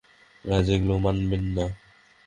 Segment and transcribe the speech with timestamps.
[0.45, 1.65] রাজা এগুলো মানবেন না।